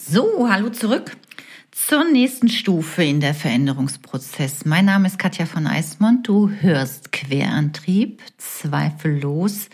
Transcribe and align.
So, 0.00 0.48
hallo 0.48 0.70
zurück 0.70 1.16
zur 1.72 2.04
nächsten 2.04 2.48
Stufe 2.48 3.02
in 3.02 3.20
der 3.20 3.34
Veränderungsprozess. 3.34 4.64
Mein 4.64 4.84
Name 4.84 5.08
ist 5.08 5.18
Katja 5.18 5.44
von 5.44 5.66
Eismont. 5.66 6.26
Du 6.26 6.48
hörst 6.48 7.10
Querantrieb, 7.10 8.22
zweifellos 8.38 9.68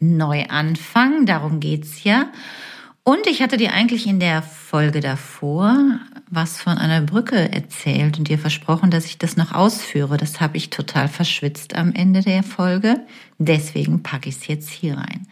Neuanfang. 0.00 1.26
Darum 1.26 1.60
geht's 1.60 2.04
ja. 2.04 2.32
Und 3.08 3.28
ich 3.28 3.40
hatte 3.40 3.56
dir 3.56 3.72
eigentlich 3.72 4.08
in 4.08 4.18
der 4.18 4.42
Folge 4.42 4.98
davor 4.98 6.00
was 6.28 6.60
von 6.60 6.76
einer 6.76 7.02
Brücke 7.02 7.52
erzählt 7.52 8.18
und 8.18 8.28
dir 8.28 8.38
versprochen, 8.38 8.90
dass 8.90 9.06
ich 9.06 9.18
das 9.18 9.36
noch 9.36 9.52
ausführe. 9.52 10.16
Das 10.16 10.40
habe 10.40 10.56
ich 10.56 10.70
total 10.70 11.08
verschwitzt 11.08 11.76
am 11.76 11.92
Ende 11.92 12.20
der 12.20 12.42
Folge. 12.42 13.00
Deswegen 13.38 14.02
packe 14.02 14.28
ich 14.28 14.36
es 14.36 14.46
jetzt 14.48 14.70
hier 14.70 14.96
rein. 14.96 15.28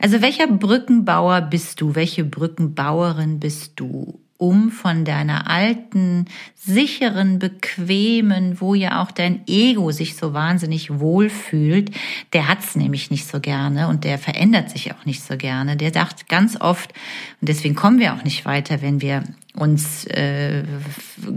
Also 0.00 0.20
welcher 0.20 0.48
Brückenbauer 0.48 1.42
bist 1.42 1.80
du? 1.80 1.94
Welche 1.94 2.24
Brückenbauerin 2.24 3.38
bist 3.38 3.74
du? 3.76 4.20
Um 4.42 4.72
von 4.72 5.04
deiner 5.04 5.48
alten, 5.48 6.24
sicheren, 6.56 7.38
bequemen, 7.38 8.60
wo 8.60 8.74
ja 8.74 9.00
auch 9.00 9.12
dein 9.12 9.42
Ego 9.46 9.92
sich 9.92 10.16
so 10.16 10.34
wahnsinnig 10.34 10.98
wohlfühlt, 10.98 11.92
der 12.32 12.48
hat's 12.48 12.74
nämlich 12.74 13.12
nicht 13.12 13.28
so 13.28 13.38
gerne 13.38 13.86
und 13.86 14.02
der 14.02 14.18
verändert 14.18 14.68
sich 14.68 14.92
auch 14.92 15.04
nicht 15.04 15.22
so 15.22 15.36
gerne. 15.36 15.76
Der 15.76 15.92
sagt 15.92 16.28
ganz 16.28 16.60
oft, 16.60 16.92
und 17.40 17.48
deswegen 17.48 17.76
kommen 17.76 18.00
wir 18.00 18.14
auch 18.14 18.24
nicht 18.24 18.44
weiter, 18.44 18.82
wenn 18.82 19.00
wir 19.00 19.22
uns 19.54 20.06
äh, 20.06 20.64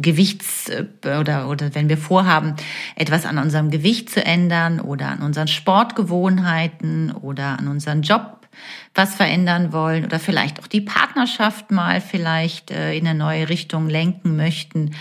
Gewichts 0.02 0.70
äh, 0.70 0.86
oder 1.20 1.48
oder 1.48 1.76
wenn 1.76 1.90
wir 1.90 2.00
vorhaben, 2.00 2.56
etwas 2.96 3.28
an 3.28 3.38
unserem 3.38 3.70
Gewicht 3.70 4.10
zu 4.10 4.26
ändern 4.26 4.80
oder 4.80 5.10
an 5.10 5.22
unseren 5.22 5.48
Sportgewohnheiten 5.48 7.12
oder 7.12 7.60
an 7.60 7.68
unseren 7.68 8.02
Job 8.02 8.45
was 8.94 9.16
verändern 9.16 9.74
wollen 9.74 10.06
oder 10.06 10.20
vielleicht 10.20 10.60
auch 10.60 10.68
die 10.68 10.82
Partnerschaft 10.82 11.72
mal 11.72 12.02
vielleicht 12.02 12.72
äh, 12.72 12.96
in 12.96 13.08
eine 13.08 13.18
neue 13.18 13.50
Richtung 13.50 13.90
lenken 13.90 14.36
möchten. 14.36 14.96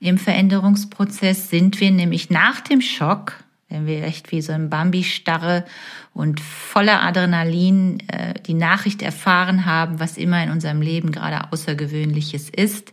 im 0.00 0.18
Veränderungsprozess 0.18 1.48
sind 1.48 1.80
wir 1.80 1.90
nämlich 1.90 2.28
nach 2.28 2.60
dem 2.60 2.82
Schock, 2.82 3.42
wenn 3.70 3.86
wir 3.86 4.04
echt 4.04 4.32
wie 4.32 4.42
so 4.42 4.52
ein 4.52 4.68
Bambi-Starre 4.68 5.64
und 6.12 6.40
voller 6.40 7.02
Adrenalin 7.02 8.00
äh, 8.08 8.34
die 8.46 8.52
Nachricht 8.52 9.00
erfahren 9.00 9.64
haben, 9.64 9.98
was 9.98 10.18
immer 10.18 10.42
in 10.44 10.50
unserem 10.50 10.82
Leben 10.82 11.10
gerade 11.10 11.50
Außergewöhnliches 11.50 12.50
ist, 12.50 12.92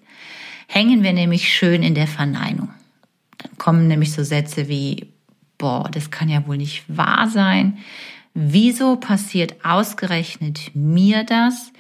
hängen 0.68 1.04
wir 1.04 1.12
nämlich 1.12 1.52
schön 1.52 1.84
in 1.84 1.96
der 1.96 2.08
Verneinung. 2.08 2.70
Dann 3.40 3.58
kommen 3.58 3.88
nämlich 3.88 4.14
so 4.14 4.24
Sätze 4.24 4.70
wie, 4.70 5.08
boah, 5.60 5.88
das 5.92 6.10
kann 6.10 6.30
ja 6.30 6.48
wohl 6.48 6.58
nicht 6.58 6.86
wahr 6.88 7.30
sein. 7.30 7.78
Wieso 8.34 8.96
passiert 8.96 9.64
ausgerechnet 9.64 10.72
mir 10.74 11.24
das? 11.24 11.72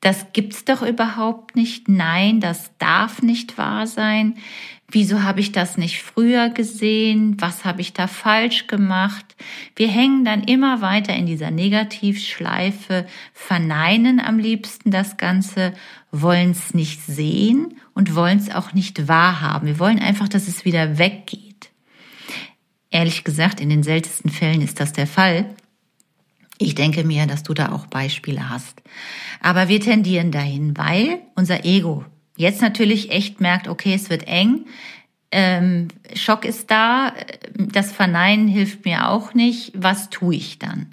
Das 0.00 0.32
gibt's 0.32 0.64
doch 0.64 0.82
überhaupt 0.82 1.56
nicht. 1.56 1.88
Nein, 1.88 2.40
das 2.40 2.70
darf 2.78 3.20
nicht 3.20 3.58
wahr 3.58 3.86
sein. 3.86 4.36
Wieso 4.92 5.22
habe 5.22 5.40
ich 5.40 5.52
das 5.52 5.76
nicht 5.76 6.02
früher 6.02 6.48
gesehen? 6.48 7.36
Was 7.38 7.64
habe 7.64 7.80
ich 7.80 7.92
da 7.92 8.06
falsch 8.06 8.66
gemacht? 8.66 9.36
Wir 9.76 9.88
hängen 9.88 10.24
dann 10.24 10.42
immer 10.42 10.80
weiter 10.80 11.14
in 11.14 11.26
dieser 11.26 11.50
Negativschleife, 11.50 13.06
verneinen 13.32 14.20
am 14.20 14.38
liebsten 14.38 14.90
das 14.90 15.16
Ganze, 15.16 15.74
wollen 16.10 16.50
es 16.50 16.74
nicht 16.74 17.02
sehen 17.02 17.76
und 17.94 18.16
wollen 18.16 18.38
es 18.38 18.50
auch 18.50 18.72
nicht 18.72 19.06
wahrhaben. 19.06 19.68
Wir 19.68 19.78
wollen 19.78 20.00
einfach, 20.00 20.28
dass 20.28 20.48
es 20.48 20.64
wieder 20.64 20.98
weggeht. 20.98 21.49
Ehrlich 22.90 23.24
gesagt, 23.24 23.60
in 23.60 23.70
den 23.70 23.82
seltensten 23.82 24.30
Fällen 24.30 24.62
ist 24.62 24.80
das 24.80 24.92
der 24.92 25.06
Fall. 25.06 25.54
Ich 26.58 26.74
denke 26.74 27.04
mir, 27.04 27.26
dass 27.26 27.42
du 27.42 27.54
da 27.54 27.72
auch 27.72 27.86
Beispiele 27.86 28.50
hast. 28.50 28.82
Aber 29.40 29.68
wir 29.68 29.80
tendieren 29.80 30.32
dahin, 30.32 30.76
weil 30.76 31.20
unser 31.34 31.64
Ego 31.64 32.04
jetzt 32.36 32.60
natürlich 32.60 33.10
echt 33.10 33.40
merkt, 33.40 33.68
okay, 33.68 33.94
es 33.94 34.10
wird 34.10 34.26
eng, 34.26 34.66
ähm, 35.32 35.88
Schock 36.14 36.44
ist 36.44 36.70
da, 36.70 37.14
das 37.54 37.92
Verneinen 37.92 38.48
hilft 38.48 38.84
mir 38.84 39.08
auch 39.08 39.32
nicht, 39.32 39.72
was 39.74 40.10
tue 40.10 40.34
ich 40.34 40.58
dann? 40.58 40.90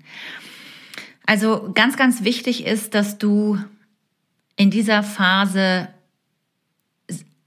Also 1.26 1.72
ganz, 1.74 1.98
ganz 1.98 2.24
wichtig 2.24 2.66
ist, 2.66 2.94
dass 2.94 3.18
du 3.18 3.58
in 4.56 4.72
dieser 4.72 5.04
Phase 5.04 5.90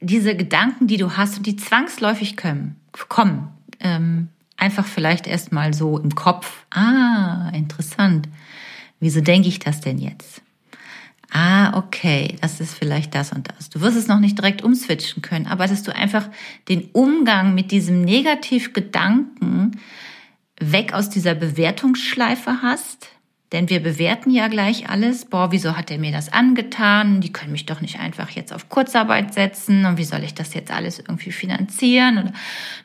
diese 0.01 0.35
Gedanken, 0.35 0.87
die 0.87 0.97
du 0.97 1.17
hast 1.17 1.39
und 1.39 1.47
die 1.47 1.57
zwangsläufig 1.57 2.37
kommen, 2.37 2.77
kommen 3.09 3.49
ähm, 3.81 4.29
einfach 4.61 4.87
vielleicht 4.87 5.27
erstmal 5.27 5.75
so 5.75 5.99
im 5.99 6.15
Kopf, 6.15 6.67
ah, 6.71 7.51
interessant, 7.55 8.29
wieso 9.01 9.21
denke 9.21 9.49
ich 9.49 9.59
das 9.59 9.81
denn 9.81 9.99
jetzt? 9.99 10.43
Ah, 11.33 11.77
okay, 11.79 12.37
das 12.41 12.61
ist 12.61 12.75
vielleicht 12.75 13.15
das 13.15 13.33
und 13.33 13.49
das. 13.49 13.71
Du 13.71 13.81
wirst 13.81 13.97
es 13.97 14.09
noch 14.09 14.19
nicht 14.19 14.37
direkt 14.37 14.63
umswitchen 14.63 15.23
können, 15.23 15.47
aber 15.47 15.67
dass 15.67 15.85
du 15.85 15.95
einfach 15.95 16.29
den 16.69 16.89
Umgang 16.93 17.55
mit 17.55 17.71
diesem 17.71 18.03
Negativgedanken 18.03 19.81
weg 20.59 20.93
aus 20.93 21.09
dieser 21.09 21.35
Bewertungsschleife 21.35 22.63
hast, 22.63 23.09
denn 23.53 23.69
wir 23.69 23.83
bewerten 23.83 24.31
ja 24.31 24.47
gleich 24.47 24.89
alles. 24.89 25.25
Boah, 25.25 25.51
wieso 25.51 25.77
hat 25.77 25.91
er 25.91 25.99
mir 25.99 26.13
das 26.13 26.33
angetan? 26.33 27.21
Die 27.21 27.33
können 27.33 27.51
mich 27.51 27.67
doch 27.67 27.81
nicht 27.81 27.99
einfach 27.99 28.31
jetzt 28.31 28.53
auf 28.53 28.69
Kurzarbeit 28.69 29.35
setzen. 29.35 29.87
Und 29.87 29.99
wie 29.99 30.05
soll 30.05 30.23
ich 30.23 30.35
das 30.35 30.55
jetzt 30.55 30.71
alles 30.71 31.01
irgendwie 31.01 31.33
finanzieren? 31.33 32.19
Und 32.19 32.33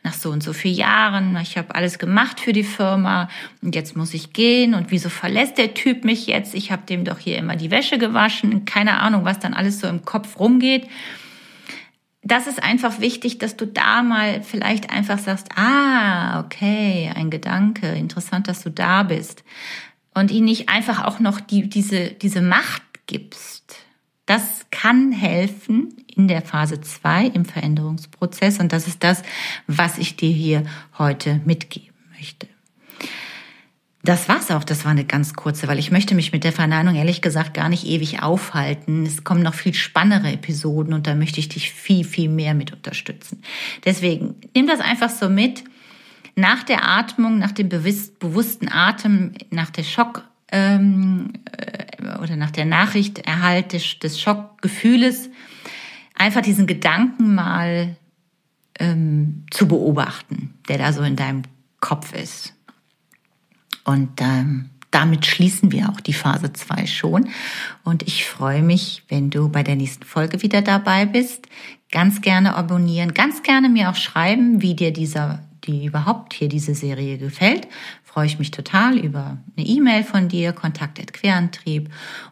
nach 0.02 0.14
so 0.14 0.32
und 0.32 0.42
so 0.42 0.54
vielen 0.54 0.78
Jahren, 0.78 1.38
ich 1.40 1.56
habe 1.60 1.76
alles 1.76 2.00
gemacht 2.00 2.40
für 2.40 2.52
die 2.52 2.64
Firma 2.64 3.30
und 3.62 3.76
jetzt 3.76 3.96
muss 3.96 4.16
ich 4.16 4.34
gehen. 4.34 4.74
Und 4.74 4.90
wieso 4.90 5.10
verlässt 5.10 5.60
der 5.60 5.76
Typ 5.76 6.04
mich 6.04 6.26
jetzt? 6.26 6.56
Ich 6.56 6.72
habe 6.72 6.82
dem 6.88 7.06
doch 7.06 7.20
hier 7.20 7.38
immer 7.38 7.56
die 7.56 7.70
Wäsche 7.70 8.00
gewaschen. 8.00 8.66
Keine 8.66 9.00
Ahnung, 9.00 9.24
was 9.24 9.38
dann 9.38 9.54
alles 9.54 9.80
so 9.80 9.88
im 9.88 10.04
Kopf 10.04 10.40
rumgeht. 10.40 10.88
Das 12.24 12.48
ist 12.48 12.64
einfach 12.64 13.00
wichtig, 13.02 13.38
dass 13.38 13.56
du 13.56 13.68
da 13.68 14.02
mal 14.02 14.42
vielleicht 14.42 14.90
einfach 14.90 15.20
sagst, 15.20 15.50
ah, 15.56 16.40
okay, 16.40 17.12
ein 17.14 17.30
Gedanke, 17.30 17.86
interessant, 17.90 18.48
dass 18.48 18.64
du 18.64 18.72
da 18.72 19.04
bist 19.04 19.44
und 20.16 20.32
ihnen 20.32 20.46
nicht 20.46 20.70
einfach 20.70 21.04
auch 21.04 21.20
noch 21.20 21.40
die, 21.40 21.70
diese, 21.70 22.10
diese 22.10 22.42
Macht 22.42 22.82
gibst. 23.06 23.76
Das 24.26 24.66
kann 24.72 25.12
helfen 25.12 25.94
in 26.08 26.28
der 26.28 26.42
Phase 26.42 26.82
2 26.82 27.28
im 27.28 27.46
Veränderungsprozess 27.46 28.60
und 28.60 28.74
das 28.74 28.88
ist 28.88 29.04
das, 29.04 29.22
was 29.68 30.00
ich 30.00 30.16
dir 30.16 30.32
hier 30.32 30.64
heute 30.98 31.42
mitgeben 31.46 31.94
möchte. 32.18 32.48
Das 34.02 34.30
war's 34.30 34.52
auch. 34.52 34.64
Das 34.64 34.86
war 34.86 34.92
eine 34.92 35.04
ganz 35.04 35.34
kurze, 35.34 35.68
weil 35.68 35.80
ich 35.80 35.90
möchte 35.90 36.14
mich 36.14 36.32
mit 36.32 36.44
der 36.44 36.54
Verneinung 36.54 36.96
ehrlich 36.96 37.24
gesagt 37.24 37.56
gar 37.56 37.70
nicht 37.70 37.86
ewig 37.86 38.22
aufhalten. 38.22 39.04
Es 39.04 39.24
kommen 39.24 39.42
noch 39.42 39.56
viel 39.56 39.74
spannendere 39.74 40.32
Episoden 40.32 40.94
und 40.94 41.08
da 41.08 41.16
möchte 41.16 41.40
ich 41.40 41.50
dich 41.50 41.72
viel, 41.72 42.06
viel 42.06 42.30
mehr 42.30 42.54
mit 42.54 42.72
unterstützen. 42.72 43.42
Deswegen 43.84 44.36
nimm 44.56 44.68
das 44.68 44.80
einfach 44.80 45.10
so 45.10 45.28
mit 45.28 45.64
nach 46.36 46.64
der 46.64 46.88
Atmung, 46.88 47.40
nach 47.40 47.52
dem 47.52 47.70
bewussten 47.70 48.70
Atem, 48.70 49.34
nach 49.52 49.70
der 49.70 49.84
Schock 49.84 50.24
ähm, 50.52 51.34
äh, 51.52 52.18
oder 52.20 52.36
nach 52.36 52.52
der 52.52 52.66
Nachricht 52.66 53.20
Erhalt 53.20 53.74
des, 53.74 54.00
des 54.00 54.20
Schockgefühles, 54.20 55.30
einfach 56.14 56.42
diesen 56.42 56.68
Gedanken 56.68 57.36
mal 57.36 57.96
ähm, 58.80 59.46
zu 59.52 59.68
beobachten, 59.68 60.54
der 60.68 60.78
da 60.78 60.94
so 60.94 61.02
in 61.02 61.16
deinem 61.16 61.44
Kopf 61.80 62.14
ist. 62.14 62.54
Und 63.84 64.20
ähm, 64.22 64.70
damit 64.92 65.26
schließen 65.26 65.72
wir 65.72 65.90
auch 65.90 66.00
die 66.00 66.14
Phase 66.14 66.54
2 66.54 66.88
schon. 66.88 67.30
Und 67.84 68.04
ich 68.04 68.26
freue 68.26 68.64
mich, 68.64 69.04
wenn 69.10 69.30
du 69.30 69.50
bei 69.50 69.62
der 69.62 69.76
nächsten 69.76 70.06
Folge 70.06 70.42
wieder 70.42 70.62
dabei 70.62 71.06
bist. 71.06 71.48
Ganz 71.92 72.22
gerne 72.22 72.56
abonnieren, 72.56 73.14
ganz 73.14 73.44
gerne 73.44 73.70
mir 73.70 73.90
auch 73.90 73.96
schreiben, 73.96 74.62
wie 74.62 74.74
dir 74.74 74.92
dieser, 74.92 75.44
die 75.68 75.86
überhaupt 75.86 76.34
hier 76.34 76.50
diese 76.50 76.76
Serie 76.76 77.18
gefällt. 77.18 77.68
Freue 78.04 78.26
ich 78.26 78.40
mich 78.40 78.52
total 78.52 78.98
über 78.98 79.38
eine 79.58 79.66
E-Mail 79.66 80.04
von 80.04 80.28
dir, 80.28 80.54
Kontakt 80.54 81.14
Querantrieb 81.14 81.90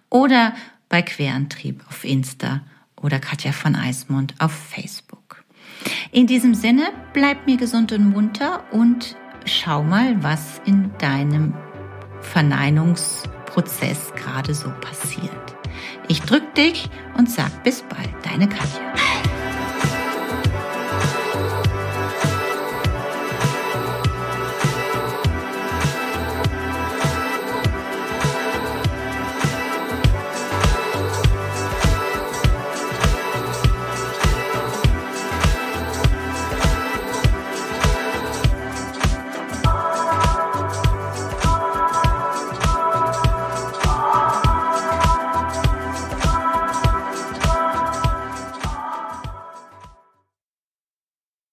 oder 0.09 0.53
bei 0.89 1.01
Querantrieb 1.01 1.83
auf 1.87 2.03
Insta 2.03 2.61
oder 3.01 3.19
Katja 3.19 3.51
von 3.51 3.75
Eismund 3.75 4.35
auf 4.39 4.51
Facebook. 4.51 5.43
In 6.11 6.27
diesem 6.27 6.53
Sinne, 6.53 6.89
bleib 7.13 7.45
mir 7.47 7.57
gesund 7.57 7.91
und 7.91 8.09
munter 8.09 8.63
und 8.71 9.15
schau 9.45 9.83
mal, 9.83 10.23
was 10.23 10.61
in 10.65 10.91
deinem 10.99 11.53
Verneinungsprozess 12.21 14.13
gerade 14.15 14.53
so 14.53 14.71
passiert. 14.79 15.55
Ich 16.07 16.21
drück 16.21 16.55
dich 16.55 16.89
und 17.17 17.29
sag 17.29 17.63
bis 17.63 17.81
bald, 17.81 18.09
deine 18.23 18.47
Katja. 18.47 18.92